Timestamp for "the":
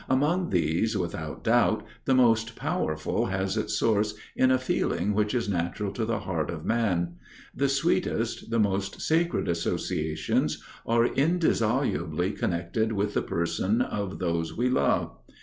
2.05-2.15, 6.05-6.21, 7.55-7.69, 8.49-8.57, 13.13-13.21